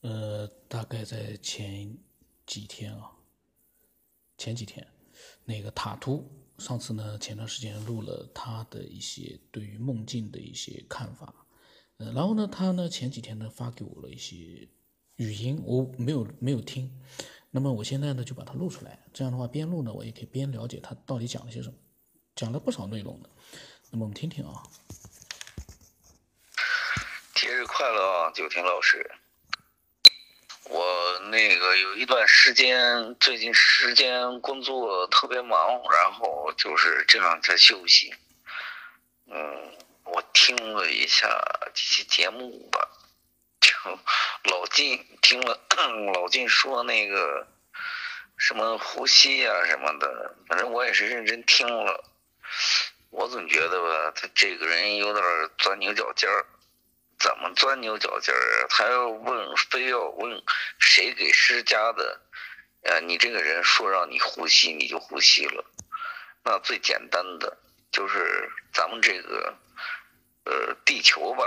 [0.00, 1.96] 呃，大概在前
[2.46, 3.10] 几天啊，
[4.36, 4.86] 前几天，
[5.44, 11.34] 那个塔图上次呢，前段时间录了他的一些对于梦境的一些看法，
[11.96, 14.68] 呃，然后呢，他呢前几天呢发给我了一些
[15.16, 16.88] 语音，我没有没有听，
[17.50, 21.76] 那么我现在呢就把它录出来，这样的话边录呢我也可以边了解他到底讲了些什么，
[22.36, 23.28] 讲了不少内容的，
[23.90, 24.62] 那么我们听听啊。
[27.34, 29.04] 节日快乐啊，九天老师！
[30.68, 38.14] 我那个有一段时间，最近时间工作特别忙，然后就是这两天休息。
[39.30, 39.72] 嗯，
[40.04, 41.26] 我听了一下
[41.74, 42.86] 这期节目吧，
[43.60, 43.70] 就
[44.50, 45.58] 老金听了
[46.14, 47.46] 老金说那个
[48.36, 52.04] 什么呼吸呀什么的，反正我也是认真听了。
[53.10, 55.24] 我总觉得吧，他这个人有点
[55.56, 56.44] 钻牛角尖儿。
[57.18, 58.66] 怎么钻牛角尖儿啊？
[58.70, 60.42] 他要问，非要问
[60.78, 62.20] 谁给施加的？
[62.82, 65.64] 呃，你这个人说让你呼吸，你就呼吸了。
[66.44, 67.58] 那最简单的
[67.90, 69.54] 就是咱们这个
[70.44, 71.44] 呃地球吧，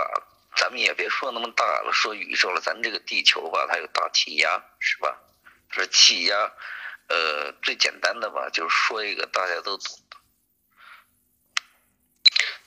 [0.56, 5.18] 咱们也别说那么大了，说宇宙了，咱这个地球吧，它有大气压，是吧？
[5.70, 6.36] 这气压，
[7.08, 9.86] 呃，最简单的吧，就是说一个大家都懂。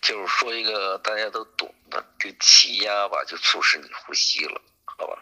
[0.05, 5.17] 就是说一个大家都懂的，这气压吧，就促使你呼吸了，好吧？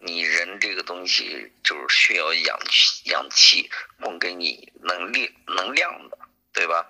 [0.00, 6.18] 你人这个东西就是需要氧气，氧气供给你能力能量的，
[6.52, 6.84] 对吧？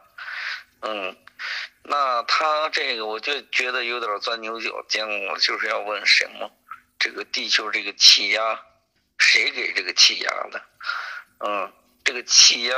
[0.80, 1.14] 嗯，
[1.82, 6.50] 那他这个我就觉得有点钻牛角尖了，就是要问什么？
[6.98, 8.58] 这个地球这个气压，
[9.18, 10.62] 谁给这个气压的？
[11.40, 11.70] 嗯，
[12.02, 12.74] 这个气压。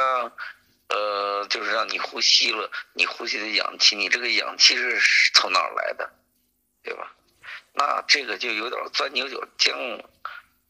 [0.88, 4.98] 呃，就是让你呼吸了，你呼吸的氧气，你这个氧气是
[5.34, 6.10] 从哪儿来的，
[6.82, 7.12] 对吧？
[7.74, 10.08] 那这个就有点钻牛角尖了，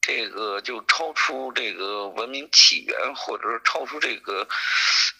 [0.01, 4.49] 这个就超出这个文明起源，或者是超出这个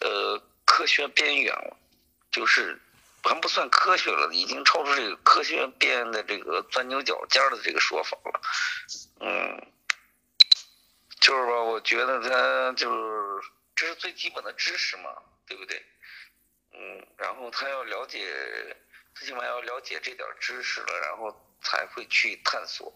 [0.01, 1.77] 呃科学边缘了，
[2.33, 2.81] 就是
[3.23, 8.41] 还不算科学了，已经超出这个科学边的这个钻牛角尖的这个说法了。
[9.21, 9.63] 嗯，
[11.21, 13.18] 就是吧，我觉得他就是。
[13.79, 15.81] 这是最基本的知识嘛，对不对？
[16.73, 18.27] 嗯，然后他要了解，
[19.15, 21.31] 最起码要了解这点知识了，然后
[21.63, 22.93] 才会去探索。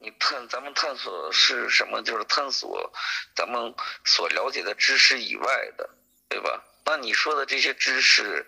[0.00, 2.02] 你探，咱们探索是什么？
[2.02, 2.92] 就是探索
[3.36, 3.72] 咱们
[4.04, 5.88] 所了解的知识以外的，
[6.28, 6.60] 对吧？
[6.84, 8.44] 那你说的这些知识，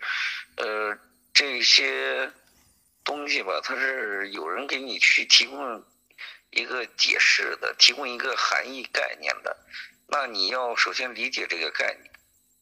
[0.56, 0.98] 呃，
[1.32, 2.32] 这些
[3.04, 5.84] 东西吧，它是有人给你去提供
[6.50, 9.56] 一个解释的，提供一个含义概念的。
[10.12, 12.12] 那你要首先理解这个概念，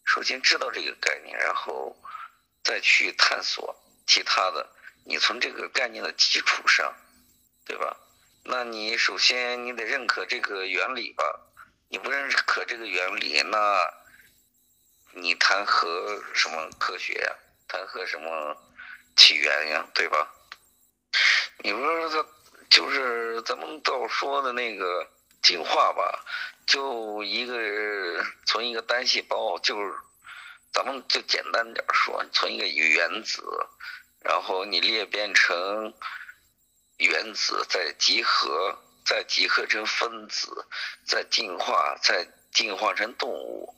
[0.04, 2.00] 首先知道这个概念，然后
[2.62, 3.74] 再去探索
[4.06, 4.70] 其他的。
[5.04, 6.94] 你从这个概念的基础上，
[7.64, 7.96] 对吧？
[8.44, 11.24] 那你首先你得认可这个原理吧。
[11.88, 13.80] 你不认可这个原理，那
[15.14, 17.34] 你谈何什么科学呀？
[17.66, 18.56] 谈何什么
[19.16, 19.84] 起源呀？
[19.92, 20.32] 对吧？
[21.64, 22.26] 你说这
[22.68, 25.10] 就是咱们到说的那个
[25.42, 26.24] 进化吧？
[26.66, 29.94] 就一个从一个单细胞，就是
[30.72, 33.42] 咱们就简单点说，从一个原子，
[34.20, 35.92] 然后你裂变成
[36.98, 40.66] 原子，再集合，再集合成分子，
[41.04, 43.74] 再进化，再进化成动物，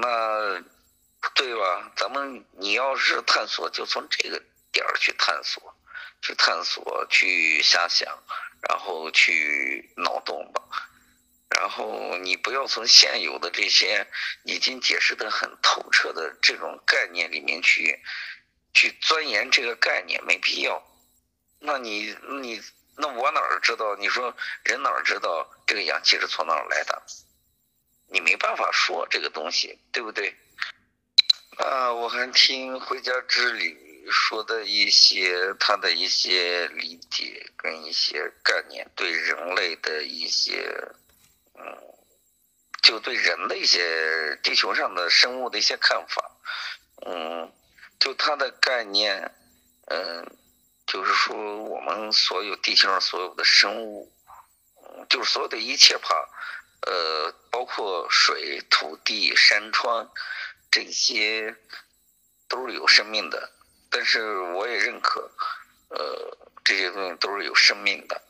[0.00, 0.62] 那
[1.34, 1.92] 对吧？
[1.96, 4.42] 咱们你要是探索，就从这个
[4.72, 5.74] 点儿去探索，
[6.20, 8.18] 去探索，去瞎想，
[8.68, 10.62] 然后去脑洞吧。
[11.50, 14.06] 然后你不要从现有的这些
[14.44, 18.02] 已经解释的很透彻的这种概念里面去
[18.72, 20.82] 去钻研这个概念，没必要。
[21.60, 22.60] 那你你
[22.96, 23.96] 那我哪儿知道？
[23.96, 27.02] 你说人哪儿知道这个氧气是从哪儿来的？
[28.08, 30.36] 你没办法说这个东西，对不对？
[31.56, 40.92] 啊，我还听回家之旅说的一些他的一些理解跟一些概念，对人类的一些。
[41.56, 41.62] 嗯，
[42.82, 46.36] 就对人的一些地球上的生物的一些看法，
[47.06, 47.52] 嗯，
[48.00, 49.32] 就它的概念，
[49.86, 50.36] 嗯，
[50.84, 54.12] 就是说我们所有地球上所有的生物，
[55.08, 56.28] 就是所有的一切吧，
[56.82, 60.10] 呃，包括水、土地、山川，
[60.72, 61.56] 这些
[62.48, 63.53] 都是有生命的。
[63.94, 65.30] 但是我也认可，
[65.90, 68.20] 呃，这些东西都是有生命的，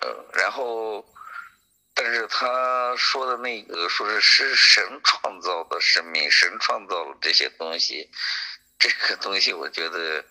[0.00, 1.06] 呃，然后。
[1.98, 8.10] 但是他说的那个说是是神创造的生命，神创造了这些东西，
[8.78, 10.22] 这个东西我觉得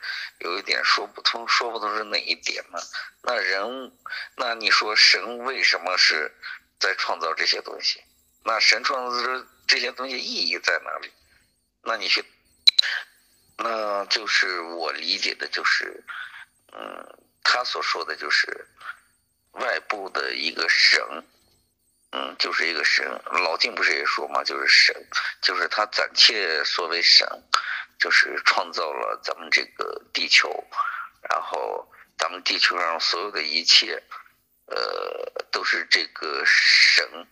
[0.42, 2.78] 有一点说不通，说不通是哪一点呢？
[3.24, 3.92] 那人，
[4.38, 6.31] 那你说神为什么是
[6.80, 8.00] 在创造这些东西？
[8.44, 11.12] 那神创造这这些东西意义在哪里？
[11.81, 12.24] 那你去，
[13.57, 16.04] 那就是我理解的，就是，
[16.74, 18.68] 嗯，他所说的就是
[19.52, 21.02] 外部的一个神，
[22.12, 23.06] 嗯，就是一个神。
[23.31, 25.07] 老金不是也说嘛，就是神，
[25.42, 27.28] 就是他暂且所谓神。
[27.98, 30.50] 就是创造了咱们这个地球，
[31.30, 34.04] 然后咱们地球上所有的一切，
[34.66, 37.25] 呃，都是这个神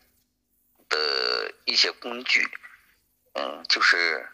[0.87, 2.49] 的一些工具，
[3.33, 4.25] 嗯，就是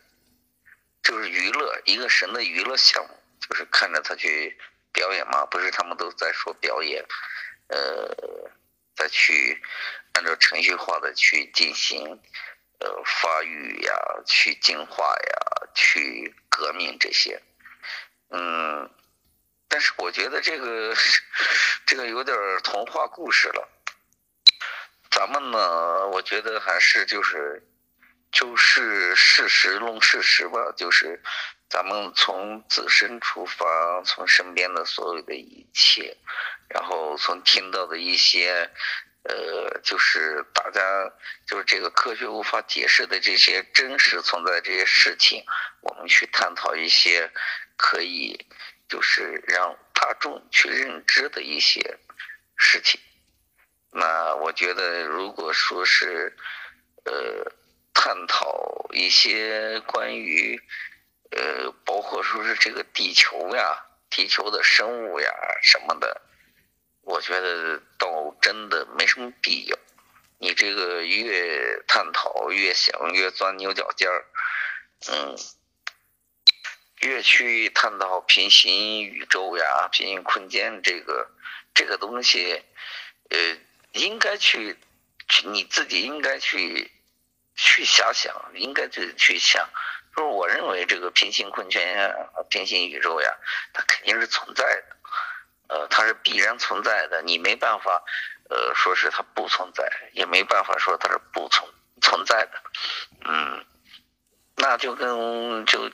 [1.10, 3.10] 就是娱乐一个神的娱乐项目，
[3.42, 4.56] 就是看着他去
[4.94, 7.04] 表演嘛，不是他们都在说表演，
[7.70, 8.52] 呃，
[8.96, 9.60] 再去
[10.14, 12.22] 按照程序化的去进行。
[12.82, 13.94] 呃，发育呀，
[14.26, 17.44] 去进化呀，去革命这些，
[18.30, 18.90] 嗯，
[19.68, 20.96] 但是我觉得这个
[21.86, 23.68] 这个有点童话故事了。
[25.12, 27.62] 咱们呢，我觉得还是就是
[28.32, 31.22] 就是事实论事实吧，就是
[31.70, 36.18] 咱们从自身出发，从身边的所有的一切，
[36.70, 38.70] 然后从听到的一些。
[39.24, 40.82] 呃，就是大家
[41.46, 45.44] 就是这个科学无法解释的这些真实存在这些事情，
[45.82, 47.30] 我们去探讨一些
[47.76, 48.48] 可以
[48.88, 52.00] 就是让大众去认知的一些
[52.56, 53.00] 事情。
[53.92, 56.36] 那我觉得，如果说是
[57.04, 57.52] 呃
[57.94, 60.62] 探讨一些关于
[61.32, 65.30] 呃包括说是这个地球呀、地球的生物呀
[65.62, 66.22] 什么的。
[67.02, 69.78] 我觉得倒真的没什么必要，
[70.38, 74.26] 你这个越探讨越想越钻牛角尖儿，
[75.08, 75.36] 嗯，
[77.02, 81.32] 越去探讨平行宇宙呀、平行空间这个
[81.74, 82.64] 这个东西，
[83.30, 83.58] 呃，
[83.94, 84.78] 应该去
[85.28, 86.92] 去你自己应该去
[87.56, 89.70] 去瞎想，应该就去想，
[90.16, 92.14] 就是我认为这个平行空间呀、
[92.50, 93.36] 平行宇宙呀，
[93.74, 94.96] 它肯定是存在的。
[95.70, 98.04] 呃，它是必然存在的，你没办法，
[98.50, 101.70] 呃，说是它不存在，也没办法说它是不存
[102.02, 102.64] 存在的，
[103.26, 103.64] 嗯，
[104.56, 105.92] 那就跟就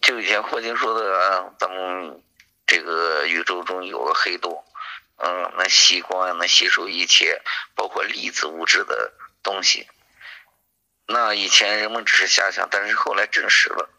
[0.00, 2.22] 就以前霍金说的啊，咱们
[2.66, 4.64] 这个宇宙中有个黑洞，
[5.16, 7.42] 嗯，能吸光，能吸收一切，
[7.74, 9.12] 包括粒子物质的
[9.42, 9.86] 东西。
[11.08, 13.90] 那以前人们只是瞎想，但是后来证实了，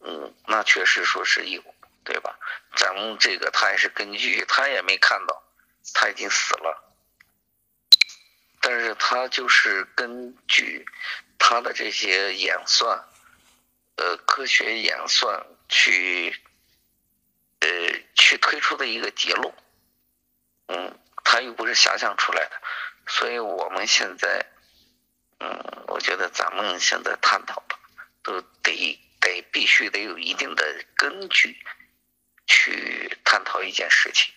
[0.00, 1.64] 嗯，那确实说是有。
[2.06, 2.38] 对吧？
[2.76, 5.42] 咱们这个他也是根据，他也没看到，
[5.94, 6.92] 他已经死了，
[8.60, 10.84] 但是他就是根据
[11.38, 13.08] 他的这些演算，
[13.96, 16.38] 呃，科学演算去，
[17.60, 17.68] 呃，
[18.14, 19.54] 去推出的一个结论，
[20.66, 22.60] 嗯，他又不是遐想出来的，
[23.06, 24.44] 所以我们现在，
[25.44, 27.78] 嗯，我觉得咱们现在探讨吧
[28.22, 31.54] 都得得必须得有一定的根据。
[32.46, 34.34] 去探讨一件事情，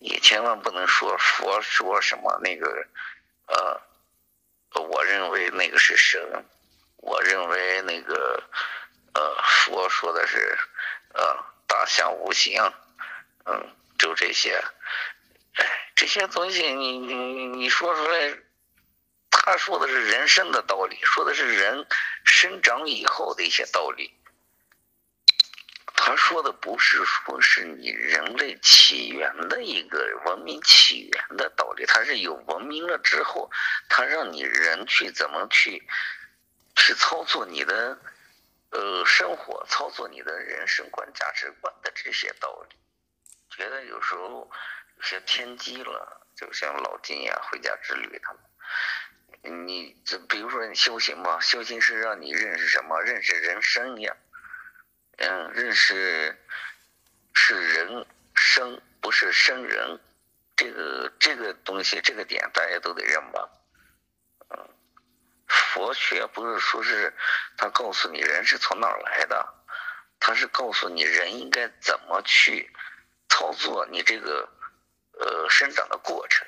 [0.00, 2.86] 你千万不能说佛说什么那个，
[3.46, 3.80] 呃，
[4.80, 6.44] 我认为那个是神，
[6.96, 8.42] 我认为那个，
[9.14, 10.58] 呃，佛说的是，
[11.14, 12.60] 呃，大象无形，
[13.44, 14.60] 嗯，就这些，
[15.54, 18.36] 哎，这些东西你你你说出来，
[19.42, 21.86] 他说的是人生的道理，说的是人
[22.24, 24.14] 生长以后的一些道理。
[25.96, 33.50] 他说的不是说是你人类起源的一个文明起源的道理，他是有文明了之后，
[33.88, 35.86] 他让你人去怎么去
[36.76, 37.98] 去操作你的
[38.70, 42.76] 呃生活，操作你的人生观、价值观的这些道理，
[43.56, 44.50] 觉得有时候
[44.96, 48.40] 有些偏激了，就像老金呀、回家之旅他们，
[49.42, 53.00] 你这比如说你修行吧，修行是让你认识什么？
[53.00, 54.16] 认识人生呀。
[55.16, 56.38] 嗯，认识
[57.34, 60.00] 是人生，不是生人，
[60.56, 63.48] 这个这个东西，这个点大家都得认吧。
[64.48, 64.68] 嗯，
[65.46, 67.14] 佛学不是说是
[67.56, 69.54] 他告诉你人是从哪儿来的，
[70.18, 72.70] 他是告诉你人应该怎么去
[73.28, 74.48] 操作你这个
[75.18, 76.46] 呃生长的过程。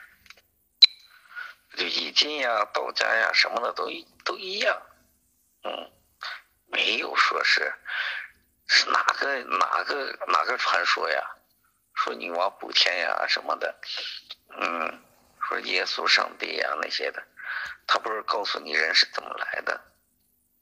[1.76, 3.91] 就易经呀、道家呀什么的都
[4.25, 4.83] 都一样，
[5.64, 5.91] 嗯，
[6.67, 7.73] 没有说是。
[8.69, 11.37] 是哪个哪个哪个传说呀？
[11.95, 13.75] 说女娲补天呀什么的，
[14.49, 15.02] 嗯，
[15.47, 17.23] 说耶稣上帝呀那些的，
[17.87, 19.79] 他不是告诉你人是怎么来的，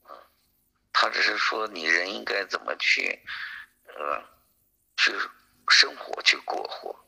[0.09, 0.17] 嗯，
[0.91, 3.23] 他只是说你人应该怎么去，
[3.85, 4.21] 呃，
[4.97, 5.13] 去
[5.69, 6.99] 生活去过活，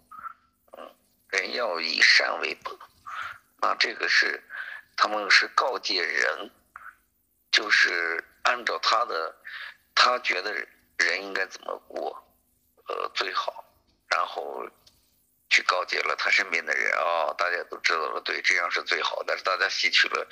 [0.78, 0.96] 嗯，
[1.28, 2.74] 人要以善为本，
[3.64, 4.44] 那这个是
[4.96, 6.52] 他们是告诫人，
[7.50, 9.36] 就是按照他的，
[9.96, 10.54] 他觉得
[10.98, 12.24] 人应该怎么过，
[12.88, 13.66] 呃，最好，
[14.10, 14.68] 然后。
[15.50, 19.24] 去告诫了他身边的人啊，大家都知道了，对，这样是最好。
[19.28, 20.28] 但是大家吸取了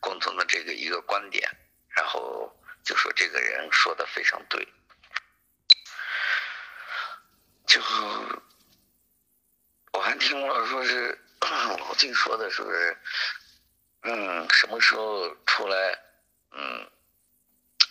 [0.00, 1.46] 共同的这个一个观点，
[1.90, 2.50] 然后
[2.82, 4.66] 就说这个人说的非常对。
[7.66, 7.78] 就
[9.92, 11.23] 我还听了说是
[11.78, 12.96] 老金说的，说是
[14.02, 15.98] 嗯，什么时候出来？
[16.52, 16.90] 嗯，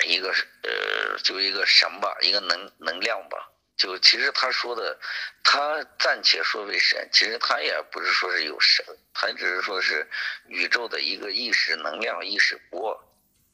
[0.05, 0.29] 一个
[0.63, 3.49] 呃，就一个神吧，一个能能量吧。
[3.75, 4.97] 就其实他说的，
[5.43, 10.07] 他暂且说为神，其实他也不是说是有神，他只是说是
[10.47, 12.95] 宇宙的一个意识能量、意识波，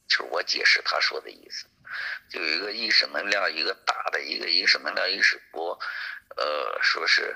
[0.06, 1.66] 就是我解释他说的意思，
[2.28, 5.76] 就有一个意识能量，一个大的一个意识能量、意识波，
[6.36, 7.34] 呃，说是，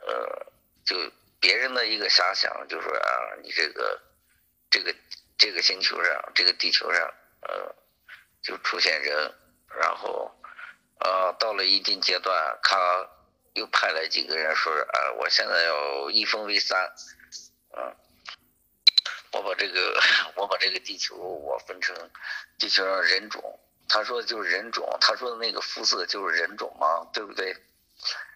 [0.00, 0.52] 呃，
[0.84, 0.96] 就
[1.42, 4.00] 别人的一个遐想，就说啊，你这个
[4.70, 4.94] 这个
[5.36, 7.74] 这个星球上，这个地球上，呃，
[8.40, 9.34] 就出现人，
[9.78, 10.34] 然后。
[11.04, 13.08] 呃，到了一定阶段，他
[13.54, 16.94] 又派来几个人说：“啊，我现在要一分为三，
[17.76, 17.96] 嗯，
[19.32, 20.00] 我把这个
[20.36, 21.96] 我把这个地球我分成
[22.56, 23.58] 地球上人种。
[23.88, 27.50] 他说就是人种，他说的那个肤色就是人种嘛，对不对？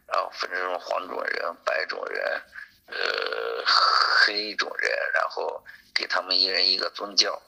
[0.08, 2.42] 然后分成黄种人、白种人、
[2.86, 5.64] 呃黑种人，然后
[5.94, 7.40] 给他们一人一个宗教，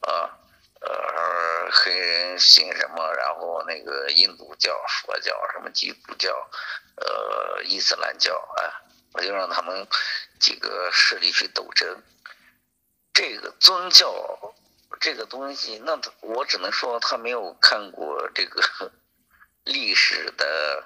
[0.00, 0.38] 啊。”
[0.84, 3.14] 呃，黑人信什么？
[3.14, 6.50] 然后那个印度教、佛教、什么基督教、
[6.96, 8.82] 呃伊斯兰教，啊，
[9.12, 9.86] 我就让他们
[10.40, 12.02] 几个势力去斗争。
[13.14, 14.56] 这个宗教
[14.98, 18.90] 这个东西，那我只能说他没有看过这个
[19.62, 20.84] 历史的，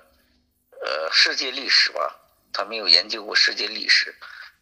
[0.79, 2.15] 呃，世界历史吧？
[2.53, 4.15] 他没有研究过世界历史，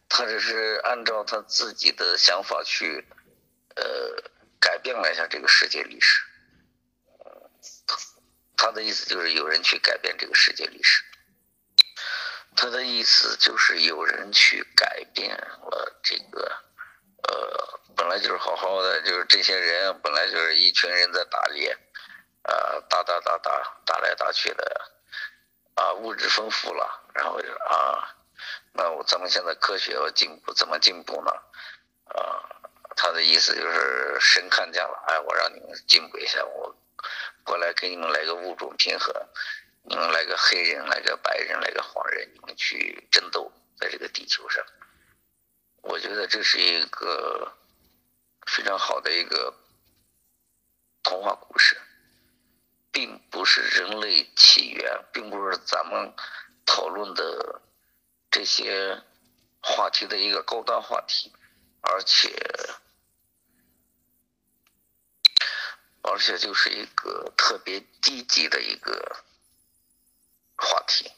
[0.09, 3.05] 他只是按照他自己的想法去，
[3.75, 4.31] 呃。
[4.57, 6.23] 改变了一下这个世界历史，
[8.57, 11.03] 他的意思就是有人去改变这个世界历史，
[12.55, 16.51] 他的意思就是有人去改变了这个，
[17.27, 21.77] 呃，本来就是好好的，就是这些人本来就是一群人在打猎，
[22.43, 24.91] 呃，打打打打打来打去的，
[25.75, 28.15] 啊，物质丰富了，然后就啊，
[28.73, 31.31] 那我咱们现在科学要进步，怎么进步呢？
[32.13, 32.51] 啊。
[32.97, 36.73] 他的意思就是神看见了，哎，我让你们进步一下，我
[37.43, 39.13] 过来给你们来个物种平衡，
[39.83, 44.65] 你们来个黑人，来个白人，来个黄人，你们去争斗在这个地球上。
[45.81, 47.51] 我觉得这是一个
[48.47, 49.53] 非常好的一个
[51.03, 51.77] 童话故事，
[52.93, 54.23] 并不是人类
[55.11, 56.13] 并不是咱们
[56.65, 57.61] 讨论的
[58.29, 59.01] 这些
[59.61, 61.31] 话题的一个高端话题，
[61.81, 62.33] 而且。
[66.07, 69.23] 而且就是一个特别低级的一个
[70.55, 71.11] 话题，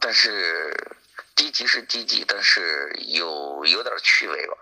[0.00, 0.96] 但是
[1.36, 4.56] 低级是低级，但是有有点趣味吧，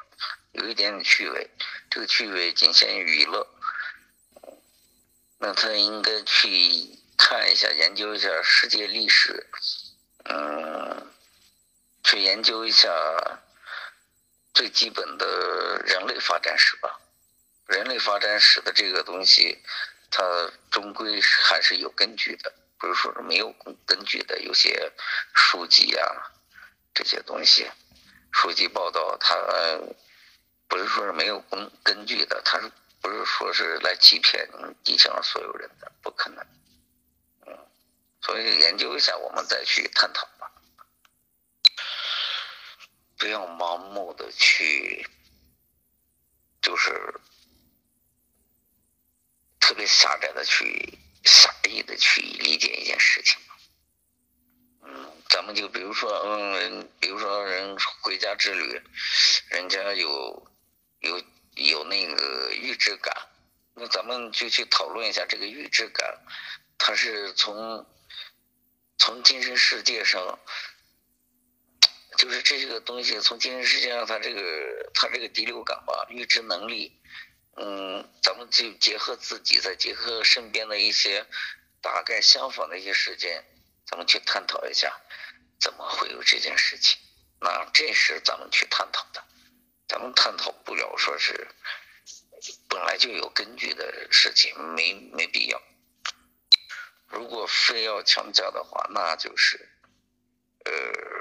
[0.51, 1.49] 有一点点趣味。
[1.89, 3.47] 这个趣味仅限于娱乐。
[5.39, 9.47] 那他应该去看一下，研究一下世界历史，
[10.25, 11.13] 嗯，
[12.03, 12.89] 去研究一下
[14.55, 16.99] 最基本的人类发展史吧。
[17.67, 19.63] 人类发展史的这个东西，
[20.11, 23.55] 它终归还是有根据的，不是说是没有
[23.87, 24.41] 根据的。
[24.41, 24.91] 有些
[25.35, 26.33] 书籍啊，
[26.95, 27.71] 这些东西，
[28.33, 29.37] 书籍报道，它
[30.67, 32.73] 不是说是没有根根据的，它是
[33.03, 34.49] 不是说是来欺骗
[34.83, 35.93] 地球上所有人的？
[36.03, 36.45] 不可能。
[38.23, 40.51] 所以研究一下，我们再去探讨吧，
[43.19, 45.07] 不要盲目的去，
[46.63, 47.15] 就是。
[49.63, 53.41] 特别狭窄的去狭义的去理解一件事情，
[54.83, 58.83] 嗯，咱们就比如说，嗯，比如说人回家之旅，
[59.51, 60.51] 人家有
[60.99, 61.23] 有
[61.55, 63.15] 有那个预知感，
[63.75, 66.19] 那咱们就去讨论一下这个预知感，
[66.77, 67.87] 它是从
[69.01, 70.39] 从精神世界上，
[72.19, 77.01] 就是这个东西从精神世界上，它这个它这个第六感吧，预知能力。
[77.57, 81.27] 嗯，咱们就结合自己，再结合身边的一些
[81.81, 83.43] 大概相仿的一些事件，
[83.87, 84.95] 咱们去探讨一下，
[85.59, 86.99] 怎么会有这件事情？
[87.41, 89.25] 那这是咱们去探讨的，
[89.89, 91.49] 咱们探讨不了说是
[92.69, 95.61] 本来就有根据的事情，没没必要。
[97.11, 99.69] 如果非要强加的话，那就是，
[100.65, 100.73] 呃，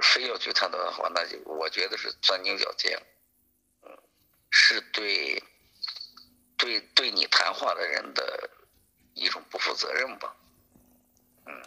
[0.03, 3.01] 非要去探讨的话，那就我觉得是钻牛角尖，
[3.81, 3.97] 嗯，
[4.51, 5.43] 是对，
[6.57, 8.49] 对对你谈话的人的
[9.15, 10.35] 一种不负责任吧，
[11.47, 11.63] 嗯，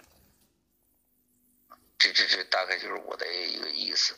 [1.99, 4.17] 这这这大概就是我的一个意思。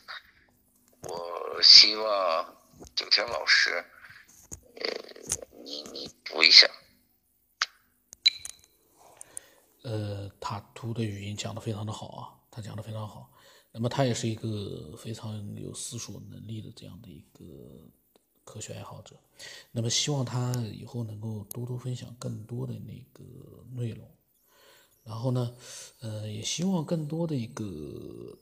[1.01, 2.61] 我希望
[2.95, 3.83] 九天老师，
[4.75, 4.85] 呃，
[5.63, 6.69] 你你补一下。
[9.85, 13.31] 呃，塔图的语音讲的非常的好啊，他讲的非常好。
[13.71, 17.43] 那么他也是一个非常有思索能力的这样的一个
[18.43, 19.15] 科学爱好者。
[19.69, 23.23] 那么希望他以后能够多多分享更多的那个
[23.75, 24.09] 内容。
[25.03, 25.55] 然后呢，
[25.99, 28.39] 呃，也希望更多的一个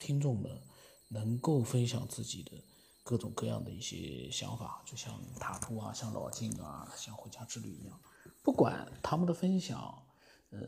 [0.00, 0.60] 听众们
[1.06, 2.50] 能够分享自己的
[3.04, 8.00] 各种各样的一些想法，就像塔图啊，像老金啊，像回家之旅一样。
[8.48, 10.06] 不管他们的分享，
[10.48, 10.58] 呃，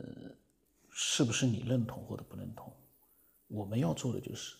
[0.91, 2.71] 是不是你认同或者不认同，
[3.47, 4.55] 我们要做的就是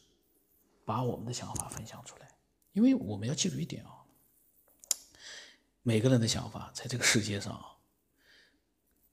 [0.85, 2.35] 把我们的想法分享出来，
[2.73, 4.03] 因为我们要记住一点啊，
[5.83, 7.63] 每个人的想法在这个世界上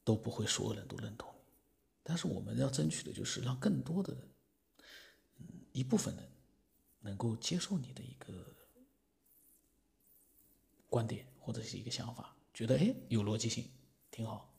[0.04, 1.40] 都不会所有人都认同你，
[2.02, 4.28] 但是我们要争取的就是让更多的人，
[5.40, 6.32] 嗯，一部分人
[7.00, 8.56] 能够接受你的一个
[10.88, 13.70] 观点或者是一个想法，觉得哎有逻辑性。
[14.18, 14.52] 挺好，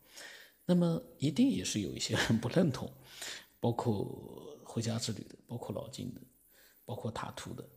[0.64, 2.90] 那么一定也是有一些人不认同，
[3.60, 6.22] 包括回家之旅的，包括老金的，
[6.86, 7.68] 包括塔图的。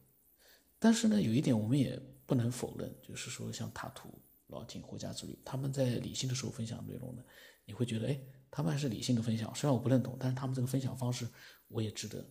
[0.79, 4.09] 但是呢，有一点我们也不能否认，就是说像塔图、
[4.47, 7.25] 老金、回家之旅，他们在理性的时候分享内容呢，
[7.65, 9.53] 你会觉得，哎，他们还是理性的分享。
[9.57, 11.29] 虽然我不认同，但是他们这个分享方式，
[11.67, 12.25] 我也值得，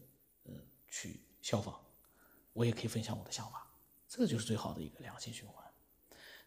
[0.44, 0.54] 呃，
[0.88, 1.78] 去效仿。
[2.54, 3.70] 我也可以分享我的想法，
[4.08, 5.66] 这就是最好的一个良性循环。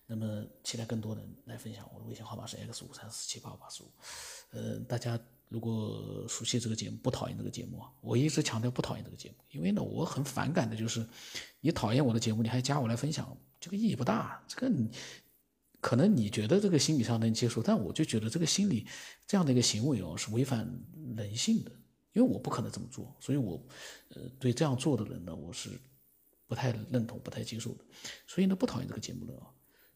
[0.07, 1.89] 那么，期待更多人来分享。
[1.95, 3.91] 我的微信号码是 x 五三四七八八十五。
[4.51, 5.19] 呃，大家
[5.49, 11.07] 如果熟悉这个节目，不讨厌这个节目啊，我一直强调不讨厌这个节目，因为呢，我很反感的就是，
[11.61, 14.45] 你讨厌我的节目，你还加我来分享，这个意义不大。
[14.47, 14.91] 这个你
[15.81, 18.87] 可能你觉得这个心理上能接受，但我就觉得这个心理
[19.27, 20.69] 这样的一个行为哦，是违反
[21.17, 21.71] 人性的，
[22.13, 23.61] 因为我不可能这么做，所以我
[24.11, 25.71] 呃对这样做的人呢，我是
[26.47, 27.85] 不太认同、不太接受的。
[28.27, 29.47] 所以呢，不讨厌这个节目的啊。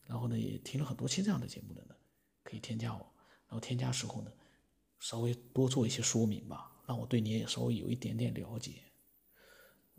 [0.08, 1.94] 然后呢，也听了很多期这样的节目的呢，
[2.42, 2.98] 可以添加我。
[3.46, 4.32] 然后添加时候呢，
[4.98, 8.82] 稍微多做一些说明吧，让我对你也稍微有一点点了解。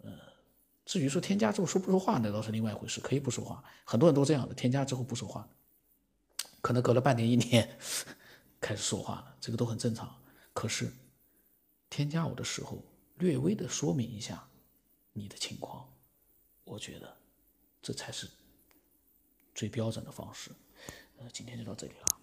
[0.04, 0.12] 嗯，
[0.84, 3.64] 至于说添加之后说不说话，那倒是另外一回事，可以不说话。
[3.86, 5.48] 很多人都这样的，添加之后不说话，
[6.62, 7.78] 可能隔了半年一年
[8.60, 10.20] 开始说话了，这个都很正常。
[10.54, 10.92] 可是
[11.88, 12.84] 添加我的时候，
[13.20, 14.50] 略微的说明一下
[15.14, 15.88] 你的情况，
[16.64, 17.16] 我觉得
[17.80, 18.28] 这才是。
[19.60, 20.52] 最标准的方式，
[21.18, 22.19] 呃，今天就到这里了。